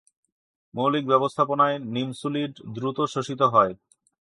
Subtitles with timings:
[0.73, 3.73] মৌখিক ব্যবস্থাপনায় নিমসুলিড দ্রুত শোষিত হয়।